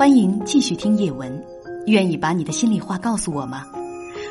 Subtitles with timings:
[0.00, 1.30] 欢迎继续听叶文，
[1.86, 3.66] 愿意把你的心里话告诉我吗？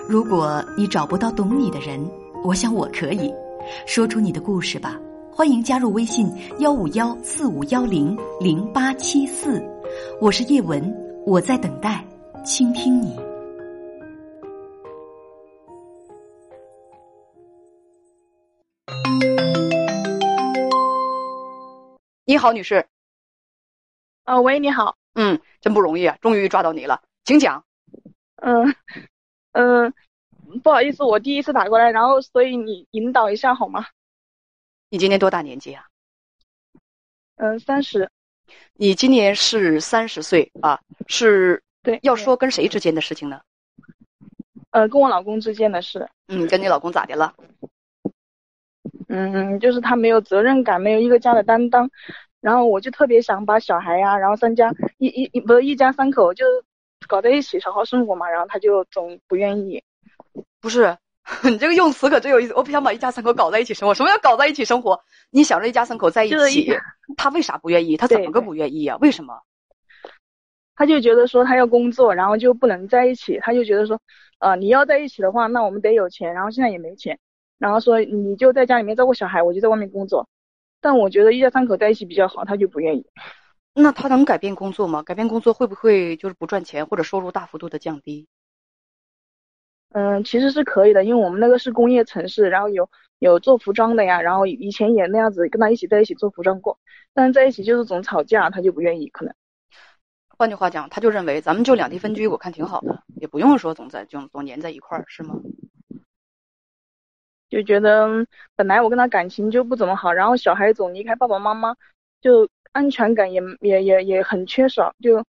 [0.08, 2.04] 如果你找不到懂你的人，
[2.44, 3.32] 我想我可以
[3.86, 5.00] 说出你的故事吧。
[5.32, 6.28] 欢迎加入微信
[6.58, 9.64] 幺五幺四五幺零零八七四，
[10.20, 10.92] 我是叶文，
[11.24, 12.04] 我在等待
[12.44, 13.16] 倾听你。
[22.26, 22.84] 你好，女士。
[24.24, 24.96] 啊，喂，你好。
[25.22, 27.66] 嗯，真不容易啊，终于抓到你了，请讲。
[28.38, 28.74] 嗯
[29.52, 29.94] 嗯，
[30.64, 33.86] 不好意思，我第一次打过来，然后所以你引导一下好吗？
[34.90, 35.84] 你今年多大年纪啊？
[37.36, 38.10] 嗯，三十。
[38.76, 40.80] 你今年是三十岁啊？
[41.08, 41.62] 是。
[41.84, 42.00] 对。
[42.02, 43.42] 要说跟谁之间的事情呢？
[44.72, 46.10] 呃，跟我老公之间的事。
[46.30, 47.36] 嗯，跟你老公咋的了？
[49.10, 51.92] 嗯，就是他没有责任感，没有一个家的担当。
[52.42, 56.46] 然后我就特别想把小孩呀，然后三家一一一不是一家三口就
[57.08, 58.30] 搞在一起好好生活嘛。
[58.30, 59.84] 然后他就总不愿意。
[60.62, 60.98] 不是，
[61.44, 62.54] 你这个用词可真有意思。
[62.54, 63.94] 我不想把一家三口搞在一起生活。
[63.94, 65.02] 什么叫搞在一起生活？
[65.32, 66.72] 你想着一家三口在一起，
[67.18, 67.98] 他为啥不愿意？
[67.98, 68.98] 他怎么个不愿意啊？
[69.02, 69.42] 为什么？
[70.76, 73.38] 他就觉得说他要工作，然后就不能在一起。
[73.42, 74.00] 他就觉得说，
[74.40, 76.34] 呃，你要在一起的话，那我们得有钱。
[76.34, 77.20] 然后现在也没钱。
[77.58, 80.26] 然后说你就在家里面照顾小孩，我就在外面工作。
[80.82, 83.06] 但我觉得一家三口在一起比较好，他就不愿意。
[83.74, 85.04] 那他能改变工作吗？
[85.04, 88.28] 改变工作会不会就是不赚钱或者收入大幅度的降低？
[89.92, 92.90] 嗯，其实是可以的，因为我们那个是工业城市，然后有
[93.20, 96.78] 有做服装的呀，然后以前也那样子跟他一起在一起做服装过，
[97.14, 99.08] 但是在一起就是总吵架，他就不愿意。
[99.10, 99.34] 可能
[100.38, 105.36] 换句话讲，他就认为咱们就两地分居，我看挺好的，也不用说总在就总粘在一块儿，是吗？
[107.50, 108.08] 就觉得
[108.56, 111.76] 本来我跟他感情就不怎么好，然后小孩总离开爸爸妈妈，
[112.22, 115.26] 就安全感也也也也很缺少，就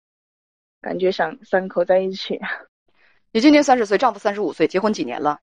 [0.82, 2.40] 感觉想三口在一起。
[3.32, 5.40] 你今年三十岁，丈夫三十五岁，结婚几年了？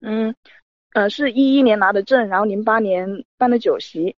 [0.00, 0.34] 嗯，
[0.92, 4.14] 呃，是一一年拿的证，然后零八年办的酒席。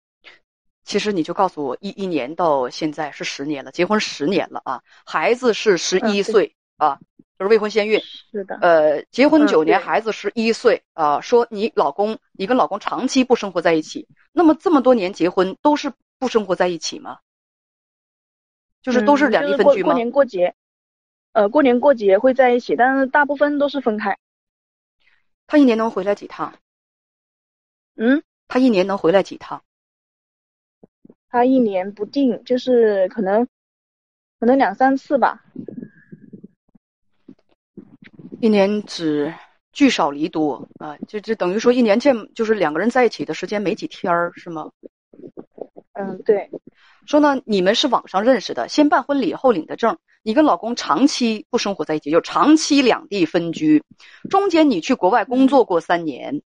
[0.82, 6.98] 其实你就告诉我，一一年到现在是十年了，结婚十年了啊，孩子是十一岁啊。
[7.38, 8.00] 就是未婚先孕，
[8.30, 8.56] 是的。
[8.62, 11.20] 呃，结婚九年，孩子十一岁啊。
[11.20, 17.18] 说你老公，你跟老公长期不生活在一起，那么这么多年结婚都是不生活在一起吗？
[18.82, 19.88] 就是都是两地分居吗？
[19.88, 20.54] 过年过节，
[21.32, 24.16] 呃，过年过节会在一起，但是大部分都是分开。
[25.46, 26.54] 他一年能回来几趟？
[27.96, 29.62] 嗯，他一年能回来几趟？
[31.28, 33.44] 他一年不定，就是可能，
[34.38, 35.44] 可能两三次吧。
[38.44, 39.32] 一年只
[39.72, 44.68] 聚少离多啊，就就等于说一年见就是两个人在一起的时间没几天儿，是吗？
[45.94, 46.50] 嗯，对。
[47.06, 49.96] 说呢，你们是网上认识的，先办婚礼后领的证。
[50.22, 53.82] 你跟老公长期不生活在一起，就长期两地分居。
[54.28, 56.42] 中间你去国外工作过三年，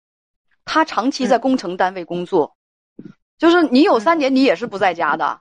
[0.64, 2.56] 他长期在工程单位工作，
[3.38, 5.38] 就是你有三年你也是不在家的，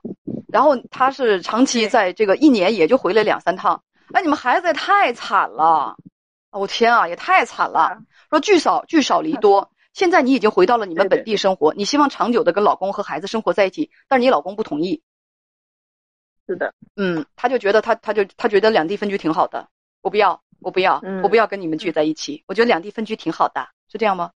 [0.52, 3.82] 然后他是长期在这个一年也就回来两三趟。
[4.12, 5.96] 哎，你们孩子也太惨了。
[6.58, 7.98] 我天啊，也太惨了！
[8.30, 15.02] 说聚少聚少离多， 现在你已经回到了你们本地生活，你希望长久的跟老公和孩子生活在一起，但是你老公不同意。
[16.46, 19.68] 是的，嗯，他就觉得他他就他觉得两地分居挺好的，
[20.02, 24.30] 我不要，我不要，我不要跟你们聚在一起，我觉得两地分居挺好的，是这样吗？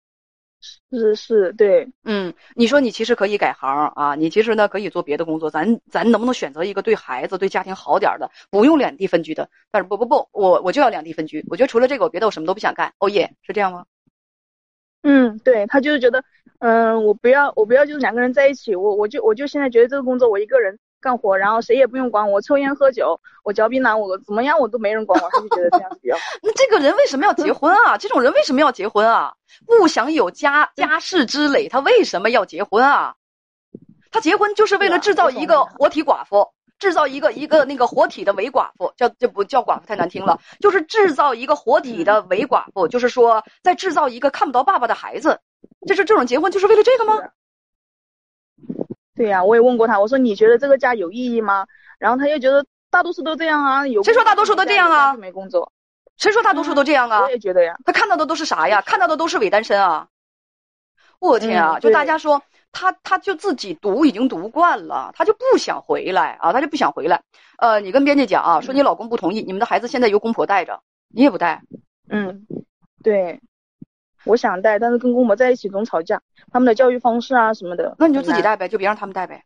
[0.90, 9.48] 是是，对，嗯，你说你其实可以改行啊，你其实呢可以做别的工作，咱咱能不能选择一个对孩子、对家庭好点的，不用两地分居的？
[9.70, 12.92] 但是不不不，我我就要两地分居，我觉得除了这个，我别的我什么都不想干。
[12.98, 13.84] 哦耶，是这样吗？
[15.02, 16.24] 嗯，对他就是觉得，
[16.58, 20.78] 嗯，我不要，我不要，就是两个人在一起，我我就我就现在觉得这个工作我一个人。
[21.06, 26.22] 干活，然后谁也不用管我，抽烟喝酒，我嚼槟榔，我怎么样我都没人管我，他就觉得这样子比较好。
[26.42, 27.96] 那这个人为什么要结婚啊？
[27.96, 29.34] 这种人为什么要结婚啊？
[29.64, 33.14] 不想有家家世之累，他为什么要结婚啊？
[34.10, 36.48] 他结婚就是为了制造一个活体寡妇，
[36.80, 45.38] 制造一个一个那个活体的伪寡妇，叫这不叫寡妇太难听了，就是制造一个活体的伪寡妇，就是说在制造一个看不到爸爸的孩子。
[45.86, 47.20] 这是这种结婚就是为了这个吗？
[49.16, 51.66] 对呀、我也问过他，我说你觉得这个家有意义吗？
[51.98, 55.72] 然后他又觉得大多数都这样啊，有谁说大多数都这样啊没工作，
[56.18, 57.30] 谁说大多数都这样啊我？
[57.30, 57.76] 也觉得呀。
[57.84, 58.82] 他看到的都是啥呀？
[58.82, 60.08] 看到的都是伪单身啊！
[61.18, 61.80] 我天啊！
[61.80, 62.42] 就大家说
[62.72, 67.22] 他，他就自己读已经读惯了，他就不想回来啊，他就不想回来。
[67.56, 71.62] 呃，你跟编辑讲啊，说你老公不同意，你们的孩子现在由公婆带着，你也不带，
[72.10, 72.46] 嗯，
[73.02, 73.40] 对，
[74.26, 76.20] 我想带，但是跟公婆在一起总吵架，
[76.52, 77.94] 他们的教育方式啊什么的。
[77.98, 78.42] 那你就自己。
[78.42, 79.44] 带呗，就别让他们带呗。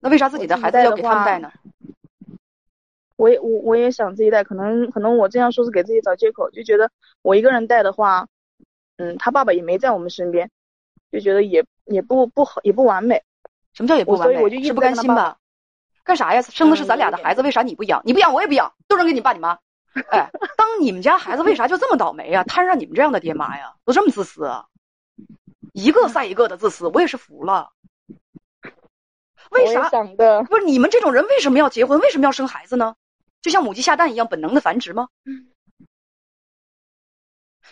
[0.00, 1.52] 那为啥自己的孩子要给他们带呢？
[3.16, 6.90] 我也我我也想自己带，可能可能我这样说是给自己找借口，就觉得
[7.22, 8.26] 我一个人带的话，
[8.96, 10.50] 嗯，他爸爸也没在我们身边，
[11.12, 13.22] 就觉得也也不不好，也不完美。
[13.74, 14.26] 什么叫也不完美？
[14.26, 15.36] 我所以我就一直不甘心吧？
[16.02, 16.42] 干啥呀？
[16.42, 18.02] 生的是咱俩的孩子，为啥你不养？
[18.04, 19.58] 你不养我也不养，都扔给你爸你妈。
[20.10, 22.42] 哎，当你们家孩子为啥就这么倒霉呀？
[22.48, 24.66] 摊上你们这样的爹妈呀，都这么自私啊？
[25.72, 27.70] 一个赛一个的自私，我也是服了。
[29.50, 29.90] 为啥？
[30.48, 31.98] 不是你们这种人为什么要结婚？
[32.00, 32.94] 为什么要生孩子呢？
[33.42, 35.08] 就像母鸡下蛋一样本能的繁殖吗？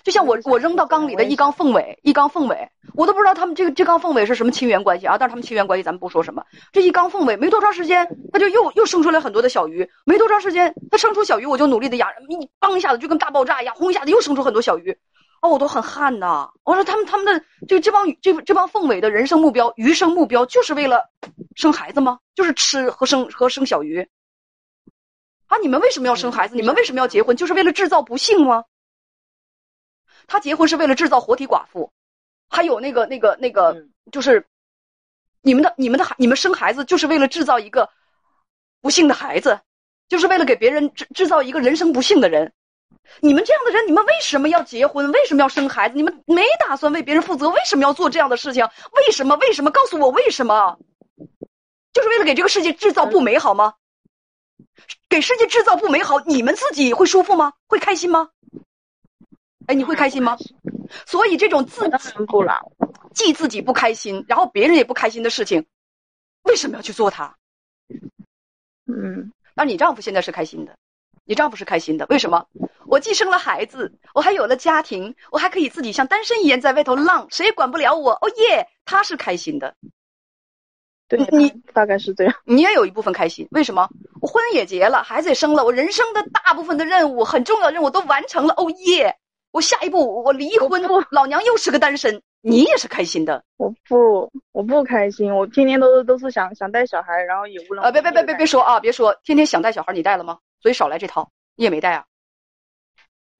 [0.02, 5.18] 就像我我扔到缸里的一缸凤尾，一缸凤尾，我都不知道他们这个这缸凤尾是什么亲缘关系啊！
[5.18, 6.42] 但是他们亲缘关系咱们不说什么，
[6.72, 14.96] 这一缸凤尾没多长时间，它就又又生出来很多的小鱼，没多长时间，它生出小鱼，我就努力的养，你当一下子就跟大爆炸一样，轰一下子又生出很多小鱼，
[15.42, 16.48] 哦，我都很汗呐！
[16.64, 21.04] 我说他们他们的就这帮这这帮凤尾的人生目标，鱼生目标就是为了
[21.56, 22.18] 生孩子吗？
[22.34, 24.08] 就是吃和生和生小鱼
[25.46, 25.58] 啊！
[25.58, 26.56] 你们为什么要生孩子？
[26.56, 27.36] 你们为什么要结婚？
[27.36, 28.64] 就是为了制造不幸吗？
[30.30, 31.90] 他结婚是为了制造活体寡妇，
[32.48, 34.46] 还有那个那个那个，嗯就是
[35.42, 37.90] 你们的你们的孩你们生孩子就是为了制造一个
[38.80, 39.60] 不幸的孩子，
[40.08, 42.52] 就是为了给别人制制造一个人生不幸的人。
[43.18, 45.10] 你们这样的人，你们为什么要结婚？
[45.10, 45.96] 为什么要生孩子？
[45.96, 48.68] 你们没打算为别人负责，为什么要做这样的事情？
[48.92, 49.34] 为什么？
[49.34, 49.72] 为什么？
[49.72, 50.78] 告诉我为什么？
[51.92, 53.74] 就是为了给这个世界制造不美好吗？
[55.08, 57.54] 给世界制造不美好，你们自己会舒服吗？
[57.66, 58.28] 会开心吗？
[59.70, 60.36] 哎，你会开心吗？
[61.06, 62.72] 所以这种自己不了。
[63.14, 65.64] 既自己不开心，然后别人也不开心的事情，
[66.42, 67.36] 为什么要去做它？
[68.86, 70.76] 嗯，那你丈夫现在是开心的，
[71.24, 72.48] 你丈夫是开心的，为什么？
[72.86, 78.10] 我既生了孩子，我还有了家庭，我还可以自己像单身一样在外头浪，谁也管不了我。
[78.10, 79.76] 哦耶，他是开心的，
[81.06, 82.34] 对，你大概是这样。
[82.44, 83.88] 你也有一部分开心，为什么？
[84.20, 88.54] 我婚也结了，孩子也生了，我人生的大部分的任务、很重要的任务都完成了。
[88.54, 89.16] 哦耶，
[89.52, 90.80] 我下一步我离婚，
[91.10, 93.44] 老娘又是个单身，你也是开心的。
[93.56, 100.38] 我不，我不开心，我天天都都是想想带小孩，然后也无能呃，别别别别别说啊，别说，天天想带小孩，你带了吗？
[100.60, 102.04] 所以少来这套，你也没带啊。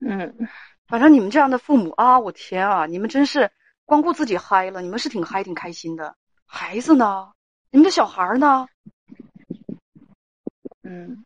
[0.01, 0.49] 嗯，
[0.89, 3.51] 反正你们这样的父母啊，我天啊，你们真是
[3.85, 6.17] 光顾自己嗨了，你们是挺嗨挺开心的。
[6.47, 7.33] 孩子呢？
[7.71, 8.67] 你们的小孩呢？
[10.83, 11.25] 嗯，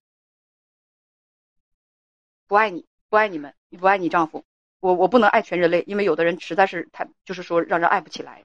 [2.47, 4.45] 不爱你，不爱你们，你不爱你丈夫，
[4.85, 8.43] 我我不能爱全人类，因为有的人实在是太，就是说让人爱不起来。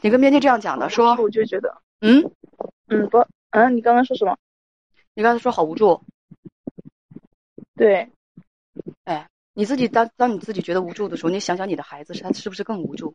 [0.00, 2.32] 你跟编辑这样讲的，说，我就觉得，嗯，
[2.86, 4.38] 嗯，不，嗯，你刚刚说什么？
[5.12, 6.00] 你刚才说好无助，
[7.76, 8.08] 对，
[9.04, 13.14] 哎你自己当当你自己觉得无助的时候，你想想你的孩子，他是不是更无助？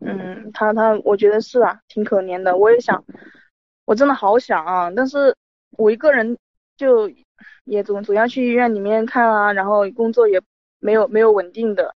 [0.00, 2.56] 嗯，他他，我觉得是啊，挺可怜的。
[2.56, 3.04] 我也想，
[3.84, 5.36] 我真的好想啊，但是
[5.72, 6.38] 我一个人
[6.78, 7.10] 就
[7.64, 10.40] 也总总要去医院里面看啊，然后工作也
[10.80, 11.94] 没有没有稳定的，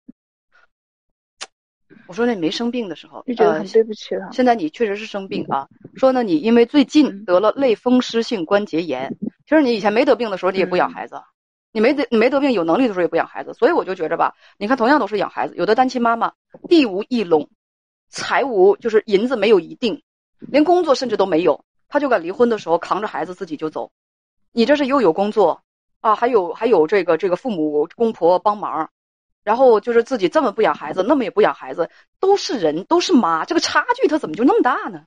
[2.06, 4.30] 我说那你没生病的时候，呃就觉得很对不起他。
[4.32, 9.16] 现在你确实是生病啊，说呢，你因为最近嗯得了类风湿性关节炎，
[9.46, 11.20] 其实你以前没得病的时候，你也不养嗯孩子，
[11.72, 16.32] 你没得你没得病有能力的时候也不养孩子，所以我就觉着吧，你看同样都是养孩子，有的单亲妈妈
[16.68, 17.48] 地无一垄，
[18.08, 20.02] 财无就是银子没有一定，
[20.38, 23.92] 连工作甚至都没有，她就敢离婚的时候扛着孩子自己就走，
[24.52, 25.62] 你这是又有工作
[26.00, 28.90] 啊，还有还有这个这个父母公婆帮忙。
[29.42, 31.88] 然后就是自己这么不养孩子，那么也不养孩子，
[32.20, 35.06] 都是人，都是妈，这个差距它怎么就那么大呢？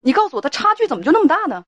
[0.00, 1.64] 你告诉我，它差距怎么就那么大呢？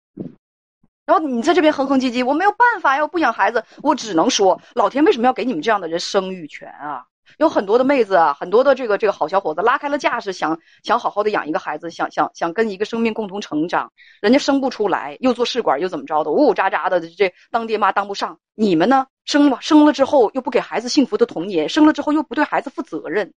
[1.07, 7.07] 然后你在这边哼哼唧唧，我没有办法呀，我不养孩子，我只能说，老天为什么要给你们这样的人生育权啊？
[7.39, 18.39] 有很多的妹子啊，很多的这个这个好小伙子拉开了架势，想想好好的养一个孩子，想想想跟一个生命共同成长，人家生不出来，又做试管又怎么着的，呜呜喳喳的，这当爹妈当不上。
[18.55, 19.07] 你们呢？
[19.25, 23.33] 生了生了之后又不给孩子幸福的童年，生了之后又不对孩子负责任。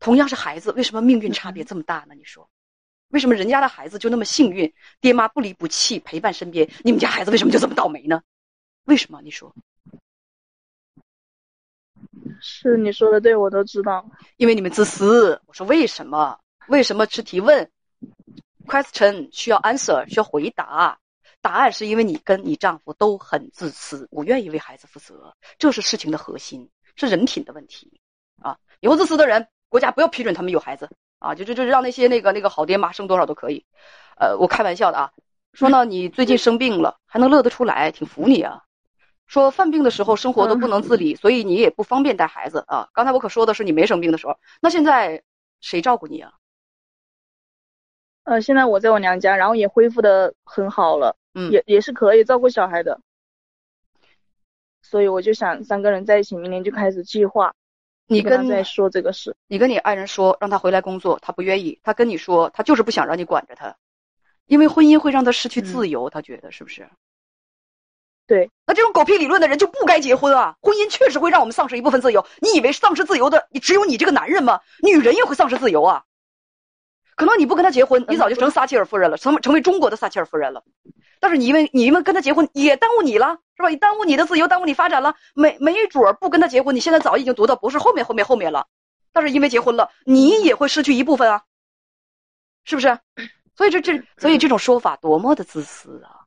[0.00, 2.14] 同样是孩子，为什么命运差别这么大呢？
[2.16, 2.48] 你说，
[3.10, 8.20] 为什么人家的孩子就那么幸运，爹妈不离不弃陪伴身边，你们家孩子为什么就这么倒霉呢？
[8.84, 9.20] 为什么？
[9.22, 9.54] 你说，
[12.40, 14.04] 是你说的对，我都知道。
[14.36, 15.40] 因为你们自私。
[15.46, 16.38] 我说为什么？
[16.68, 17.70] 为什么是提问
[18.66, 20.98] ？question 需要 answer 需要回答。
[21.40, 28.00] 答案是因为你跟你丈夫都很自私，不愿意为孩子负责，这是事情的核心，是人品的问题
[28.42, 28.58] 啊！
[28.80, 31.34] 以后自私的人，国家不要批准他们有孩子啊！
[31.36, 33.64] 就就就让那些那个那个好爹妈生多少都可以。
[34.18, 35.12] 呃，我开玩笑的啊，
[35.52, 38.64] 说呢，你最近生病了还能乐得出来，挺服你啊。
[39.28, 42.88] 说犯病的时候生活都不能自理，所以你也不方便带孩子啊。
[42.92, 45.22] 刚才我可说的是你没生病的时候，那现在
[45.60, 46.32] 谁照顾你啊？
[48.24, 51.16] 呃，现在我在我娘家，然后也恢复的很好了。
[51.34, 53.00] 嗯，也也是可以照顾小孩的，
[54.82, 57.54] 所以我就想三个人在一起，明年就开始计划。
[58.06, 61.78] 你跟在说这个事，你跟你爱人说让他回来工作，他不愿意。
[61.82, 63.76] 他跟你说他就是不想让你管着他，
[64.46, 66.88] 因为婚姻会让他失去自由，他觉得是不是？
[68.28, 68.48] 对。
[68.66, 70.54] 那这种狗屁理论的人就不该结婚啊！
[70.60, 72.24] 婚姻确实会让我们丧失一部分自由。
[72.40, 74.60] 你以为丧失自由的你只有你这个男人吗？
[74.82, 76.04] 女人也会丧失自由啊！
[77.16, 80.62] 可能你不跟他结婚，你早就成撒切尔夫人了，成成为中国的撒切尔夫人了。
[81.18, 83.70] 但是你因为你因为跟他结婚也耽误你了，是吧？
[83.70, 85.16] 你耽误你的自由，耽误你发展了。
[85.34, 88.68] 没没准儿不跟他结婚，你现在早已经读到博士后面后面后面了。
[89.12, 91.42] 但是因为结婚了，你也会失去一部分啊，
[92.64, 92.98] 是不是？
[93.56, 96.17] 所以这这所以这种说法多么的自私啊！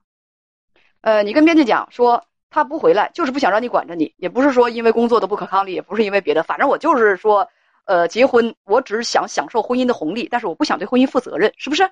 [1.02, 7.50] 呃，你跟编辑讲说他不回来，就是不想让你管着你，也不是说因为工作的不可抗力，也不是因为别的，反正我就是说，
[7.86, 11.90] 呃，结婚我只是想享受婚姻的红利，但是我不想对婚姻负责任，是不是？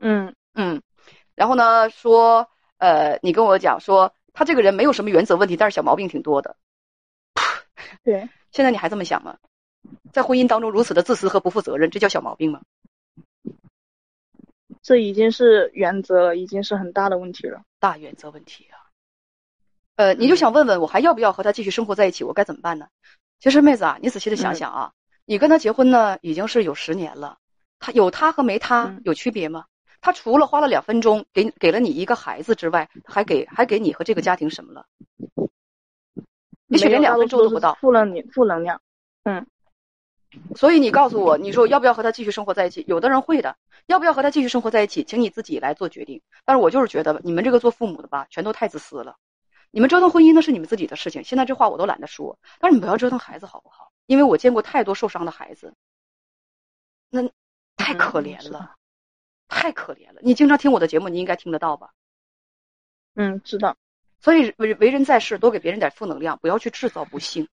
[0.00, 0.82] 嗯嗯。
[1.34, 6.56] 然后呢，说，呃，你跟我讲说，他这个人没有什么原则问题，但是小毛病挺多的。
[8.04, 9.36] 对， 现在你还这么想吗？
[10.12, 12.60] 在婚姻当中如此的自私和不负责任，这叫小毛病吗？
[14.88, 18.88] 这已经是原则了，已经是很大的问题了，大原则问题啊。
[19.96, 22.24] 呃，你就想问问我还要不要和他继续生活在一起？
[22.24, 22.88] 我该怎么办呢？
[23.38, 24.92] 其实妹子啊，你仔细的想想啊，
[25.26, 27.36] 你跟他结婚呢，已经是有十年了，
[27.78, 29.66] 他有他和没他有区别吗？
[30.00, 34.86] 他除了花了两分钟给给了你一个孩子之外，还给还给你和这个家庭什么了？
[36.68, 37.74] 也许连两分钟都不到。
[37.74, 38.80] 负能负能量，
[39.24, 39.46] 嗯。
[40.54, 42.84] 所以你告诉我，你说要不要和他继续生活在一起？
[42.86, 43.56] 有的人会的，
[43.86, 46.20] 要不要和他继续生活在一起，请你自己来做决定。
[46.44, 49.16] 但是我就是觉得你们这个做父母的吧，全都太自私了。
[49.70, 52.38] 你们折腾婚姻那是你们自己的事情，现在这话我都懒得说。
[52.58, 53.92] 但是你不要折腾孩子好不好？
[54.06, 55.74] 因为我见过太多受伤的孩子，
[57.10, 57.28] 那
[57.76, 58.74] 太可怜了。
[59.50, 60.20] 太可怜了！
[60.20, 61.88] 你经常听我的节目，你应该听得到吧？
[63.14, 63.78] 嗯，知道。
[64.20, 67.48] 所以为为人在世，多给别人点负能量，不要去制造不幸。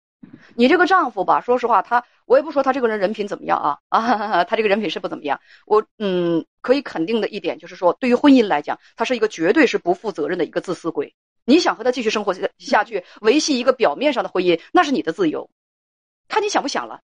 [0.54, 5.40] 你这个丈夫吧，说实话，他我也不说他这个人人品怎么样啊啊， 他这个人品是不怎么样。
[5.66, 11.14] 我嗯，可以肯定的一点就是说，对于婚姻来讲，他是一个绝对是不负责任的一个自私鬼。
[11.44, 15.50] 你想和他继续生活下去，维系一个表面上的婚姻，那是你的自由，
[16.28, 17.00] 看你想不想了。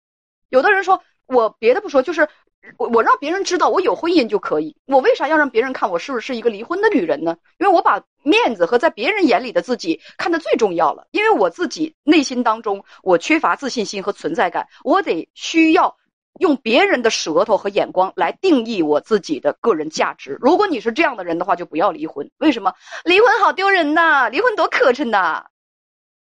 [0.49, 2.29] 有的人说，我别的不说，就是。
[2.77, 7.37] 我我让别人知道我有婚姻就可以，我为啥要让别人看我是不是一个离婚的女人呢？
[7.59, 11.07] 因为我把面子和在别人眼里的自己看得最重要了。
[11.11, 15.97] 因为我自己内心当中我缺乏自信心和存在感，我得需要
[16.41, 20.37] 用别人的舌头和眼光来定义我自己的个人价值。
[20.41, 22.31] 如果你是这样的人的话，就不要离婚。
[22.39, 22.75] 为什么？
[23.05, 24.29] 离婚好丢人呐！
[24.29, 25.47] 离婚多磕碜呐！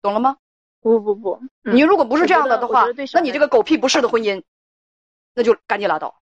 [0.00, 0.36] 懂了吗？
[0.80, 4.42] 不不不，你如果不是这样的的话，那你这个狗屁不是的婚姻。
[5.34, 6.22] 那就赶紧拉倒。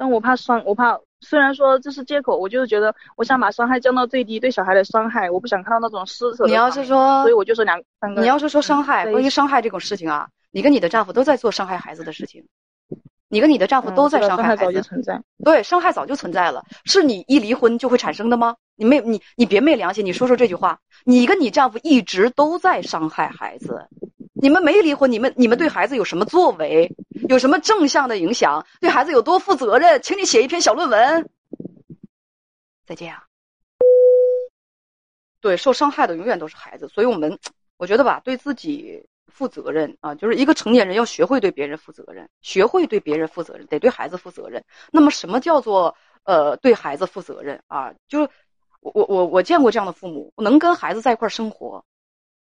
[0.00, 6.46] 但我怕伤，我怕虽然说这是借口，我就是觉得我想把伤害降到最低，对小孩的伤害，我不想看到那种施舍。
[6.46, 8.22] 你要是说，所以我就说两三个。
[8.22, 12.46] 你要是说伤害，关于伤害这种事情啊，你跟你的丈夫都在做伤害孩子的事情，
[13.28, 14.64] 你跟你的丈夫都在伤害孩子。
[14.64, 15.20] 早就存在。
[15.44, 18.56] 对，伤害早就存在了，是你一离婚就会产生的吗？
[18.76, 23.86] 你没你你别昧良心，你说说这句话，你跟你丈夫一直都在伤害孩子。
[24.32, 26.90] 你们没离婚，你们你们对孩子有什么作为？
[27.30, 28.66] 有什么正向的影响？
[28.80, 30.02] 对孩子有多负责任？
[30.02, 31.30] 请你写一篇小论文。
[32.84, 33.22] 再见啊！
[35.40, 37.38] 对，受伤害的永远都是孩子，所以我们
[37.76, 44.64] 我觉得吧，对自己负责任啊，就是一个成年人要学会对别人负责任，学会对别人负责任，得对孩子负责任。
[44.90, 47.94] 那么，什么叫做呃对孩子负责任啊？
[48.08, 48.22] 就
[48.80, 51.84] 我我我我见过这样的父母，能跟孩子在一块生活。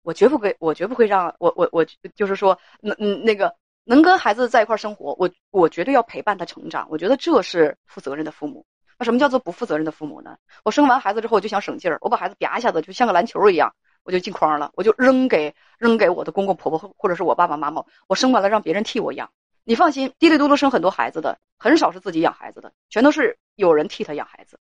[0.03, 3.55] 我绝不会，我绝不会让我我我就是说，那嗯，那个
[3.85, 6.87] 能跟孩子在一块生活，我我绝对要陪伴他成长。
[6.91, 8.65] 我觉得这是负责任的父母。
[8.99, 10.37] 那什么叫做不负责任的父母呢？
[10.65, 13.75] 我生完孩子之后，就想省劲儿，我把孩子啪一下子就像个篮球一样，
[14.05, 17.85] 我就进筐了，我就扔给扔给我的公公婆婆或者是我爸爸妈妈。
[18.07, 19.31] 我生完了让别人替我养。
[19.65, 24.59] 你放心，滴里嘟嘟生很多孩子的，很少是自己养孩子的，全都是有人替他养孩子。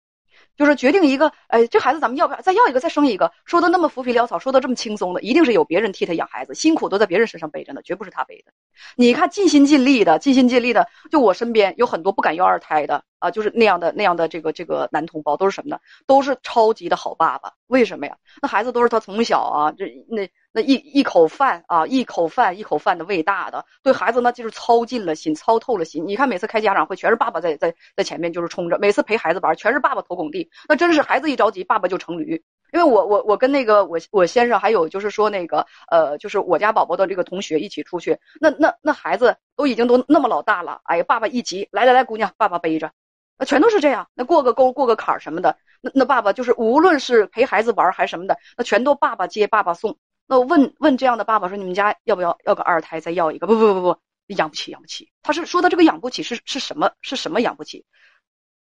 [0.56, 3.30] 就是决定一个，哎，这孩子咱们要不要再要一个，再生一个？
[3.44, 8.52] 说的那么浮皮潦草，说的这么轻松的，一定是有别人替他养孩子，辛苦都在别人身上背着呢，绝不是他背的。
[8.96, 15.78] 你看，尽心尽力的，尽心尽力的，就我身边有很多不敢要二胎的啊，就是那样的那样的这个这个男同胞，都是什么呢？
[16.06, 17.52] 都是超级的好爸爸。
[17.66, 18.16] 为什么呀？
[18.40, 26.06] 那孩子都是他从小啊，这那那一一口饭啊，一口饭一口饭的喂大的，对孩子那就是操尽了心，操透了心。
[26.06, 30.48] 你看每次开家长会，全是爸爸在在在前面就是冲着，每次陪孩子玩，全是爸爸头拱地。
[30.66, 32.42] 那真是孩子一着急，爸爸就成驴。
[32.72, 42.90] 因为我我我跟那个我我先生还有就是说那个呃就是我家宝宝的这个同学一起出去，那那那孩子都已经都那么老大了，哎呀，爸爸一急，来来来，姑娘，爸爸背着，
[43.38, 44.08] 那全都是这样。
[44.14, 49.98] 那过个沟过个坎儿什么的，那那爸爸就是无论是陪孩子玩还是什么的，那全都爸爸接爸爸送。
[50.26, 53.46] 那问问这样的爸爸说，你们家要不要要个二胎再要一个？
[53.46, 53.98] 不不不不不，
[54.34, 55.10] 养不起养不起。
[55.22, 57.84] 他是说的这个养不起是是什么是什么养不起？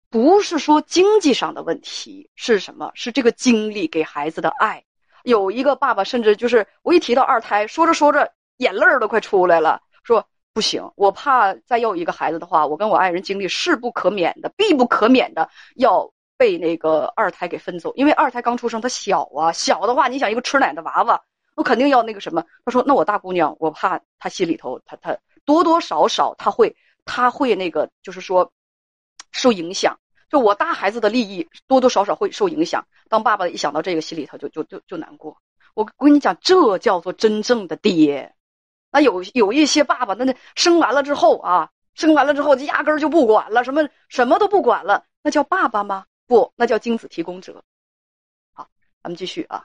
[0.09, 2.91] 不是说经济上的问题是什么？
[2.95, 4.83] 是这个精力给孩子的爱。
[5.23, 17.93] 有一个爸爸甚至就是我一提到二胎，说着说着眼泪儿都快出来了，说不行，我怕再要一个孩子的话，我跟我爱人精力势不可免的、必不可免的要被那个二胎给分走。
[17.95, 21.21] 因为二胎刚出生，他小啊，小的话，你想一个吃奶的娃娃，
[21.59, 22.43] 我肯定要那个什么。
[22.63, 28.51] 他说：“那我大姑娘，我怕她心里头，她她多多少少她会，她会那个，就是说。”
[29.31, 32.87] 受影响，就我大孩子的利益多多少少会受影响。
[33.09, 35.37] 当爸爸一想到这个，心里头就就就就难过。
[35.75, 38.33] 我我跟你讲，这叫做真正的爹。
[38.89, 46.05] 那有有一些爸爸，那那生完了之后啊，生完了之后就压根儿就不管了，什么什么都不管了，那叫爸爸吗？
[46.25, 47.63] 不，那叫精子提供者。
[48.51, 48.67] 好，
[49.03, 49.63] 咱们继续啊。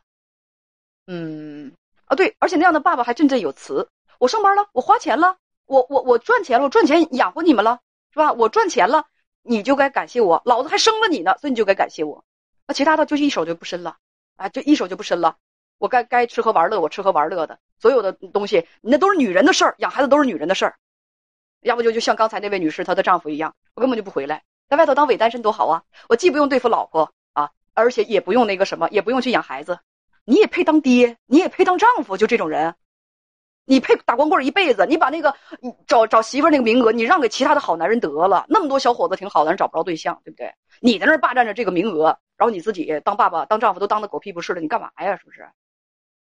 [1.07, 1.73] 嗯
[2.07, 3.89] 啊，对，而且那样的爸爸还振振有词。
[4.19, 7.81] 我上班了，我花钱了，我我我赚钱了，我赚钱养活你们了，
[8.13, 8.33] 是吧？
[8.33, 9.07] 我赚钱了。
[9.47, 12.25] 你就该感谢我，老子还生了你呢，所以你就该感谢我。
[12.67, 13.99] 那其他的就一手就不伸了，
[14.37, 15.37] 啊，就一手就不伸了。
[15.77, 20.77] 我该该吃喝玩乐，我吃喝玩乐的，所有的东西，那都是女人的事儿，养孩子都是女人的事儿。
[21.61, 25.83] 要不就就像刚才那位女士她的丈夫一样，我根本就不回来，在外头当伪单身多好啊！
[26.09, 29.79] 我既不用对付老婆啊，而且也不用那个什么，也不用去养孩子。
[30.25, 31.17] 你也配当爹？
[31.27, 32.17] 你也配当丈夫？
[32.17, 32.75] 就这种人。
[33.67, 34.85] 你配打光棍一辈子？
[34.87, 35.35] 你把那个
[35.87, 38.45] 找找媳妇那个名额，你让给其他的好男人得了。
[38.49, 40.53] 那么多小伙子挺好的，人找不着对象，对不对？
[40.81, 45.17] 你在那霸占着这个名额，然后你自己当爸爸、当丈夫都当的狗屁不是的，你干嘛呀？
[45.17, 45.49] 是不是？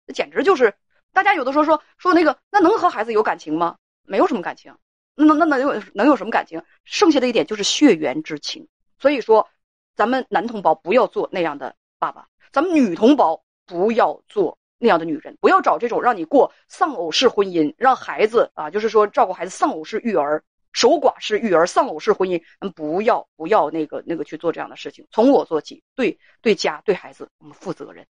[0.07, 0.73] 那简直就是，
[1.13, 3.77] 大家有的时候说说那个，那能和孩子有感情吗？
[4.03, 4.75] 没有什么感情，
[5.13, 6.63] 那那那能有能有什么感情？
[6.85, 8.67] 剩下的一点就是血缘之情。
[8.97, 9.47] 所以说，
[9.95, 14.57] 咱们男同胞不要做那样的爸爸，咱们女同胞不要做。
[14.79, 25.07] 那样的女人，不要找这种让你过丧偶式婚姻，让孩子啊，就是说照顾孩子丧偶式育儿、守寡式育儿、丧偶式婚姻，嗯，不要不要那个那个去做这样的事情。
[25.09, 28.05] 从我做起，对对家对孩子，我们负责任。